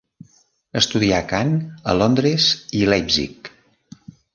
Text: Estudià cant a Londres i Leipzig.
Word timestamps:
Estudià 0.81 1.19
cant 1.33 1.53
a 1.93 1.97
Londres 2.01 2.51
i 2.83 2.87
Leipzig. 2.95 3.57